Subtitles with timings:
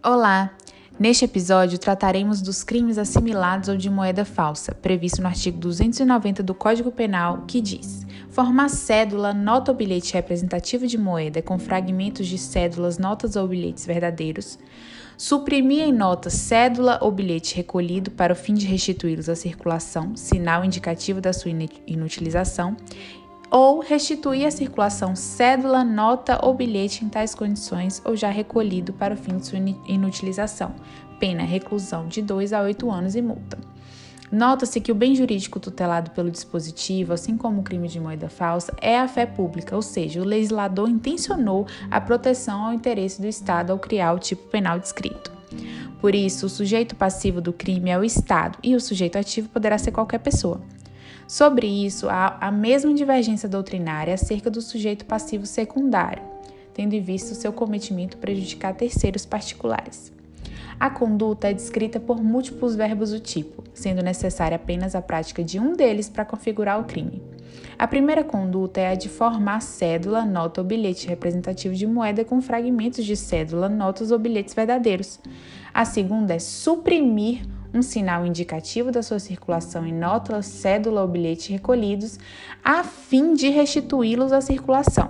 [0.00, 0.52] Olá!
[0.96, 6.54] Neste episódio trataremos dos crimes assimilados ou de moeda falsa, previsto no artigo 290 do
[6.54, 12.38] Código Penal, que diz: formar cédula, nota ou bilhete representativo de moeda com fragmentos de
[12.38, 14.56] cédulas, notas ou bilhetes verdadeiros,
[15.16, 20.64] suprimir em nota cédula ou bilhete recolhido para o fim de restituí-los à circulação, sinal
[20.64, 21.50] indicativo da sua
[21.88, 22.76] inutilização,
[23.50, 29.14] ou restituir à circulação cédula, nota ou bilhete em tais condições ou já recolhido para
[29.14, 30.74] o fim de sua inutilização.
[31.18, 33.58] Pena reclusão de 2 a 8 anos e multa.
[34.30, 38.74] Nota-se que o bem jurídico tutelado pelo dispositivo, assim como o crime de moeda falsa,
[38.80, 43.70] é a fé pública, ou seja, o legislador intencionou a proteção ao interesse do Estado
[43.70, 45.32] ao criar o tipo penal descrito.
[45.98, 49.78] Por isso, o sujeito passivo do crime é o Estado e o sujeito ativo poderá
[49.78, 50.60] ser qualquer pessoa.
[51.28, 56.22] Sobre isso, há a mesma divergência doutrinária acerca do sujeito passivo secundário,
[56.72, 60.10] tendo em vista o seu cometimento prejudicar terceiros particulares.
[60.80, 65.60] A conduta é descrita por múltiplos verbos do tipo, sendo necessária apenas a prática de
[65.60, 67.20] um deles para configurar o crime.
[67.78, 72.40] A primeira conduta é a de formar cédula, nota ou bilhete representativo de moeda com
[72.40, 75.20] fragmentos de cédula, notas ou bilhetes verdadeiros.
[75.74, 81.52] A segunda é suprimir um sinal indicativo da sua circulação em nota, cédula ou bilhete
[81.52, 82.18] recolhidos,
[82.64, 85.08] a fim de restituí-los à circulação.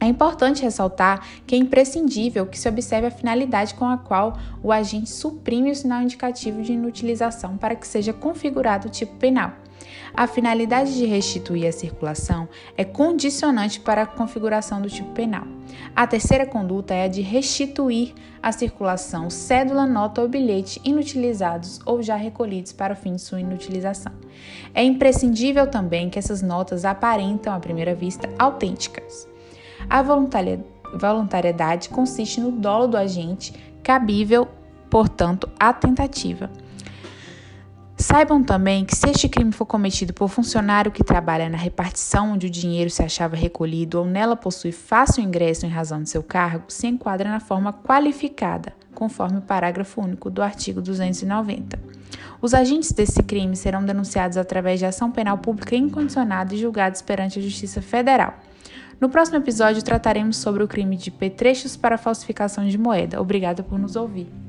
[0.00, 4.70] É importante ressaltar que é imprescindível que se observe a finalidade com a qual o
[4.70, 9.52] agente suprime o sinal indicativo de inutilização para que seja configurado o tipo penal.
[10.14, 15.44] A finalidade de restituir a circulação é condicionante para a configuração do tipo penal.
[15.94, 22.02] A terceira conduta é a de restituir a circulação cédula, nota ou bilhete inutilizados ou
[22.02, 24.12] já recolhidos para o fim de sua inutilização.
[24.72, 29.28] É imprescindível também que essas notas aparentam, à primeira vista, autênticas.
[29.90, 34.48] A voluntariedade consiste no dolo do agente, cabível,
[34.88, 36.50] portanto, à tentativa.
[38.06, 42.46] Saibam também que se este crime for cometido por funcionário que trabalha na repartição onde
[42.46, 46.66] o dinheiro se achava recolhido ou nela possui fácil ingresso em razão de seu cargo,
[46.68, 51.80] se enquadra na forma qualificada, conforme o parágrafo único do artigo 290.
[52.40, 57.40] Os agentes desse crime serão denunciados através de ação penal pública incondicionada e julgados perante
[57.40, 58.34] a Justiça Federal.
[59.00, 63.20] No próximo episódio trataremos sobre o crime de petrechos para falsificação de moeda.
[63.20, 64.45] Obrigada por nos ouvir.